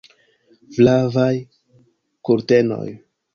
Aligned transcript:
Flavaj 0.77 1.31
kurtenoj! 2.31 2.89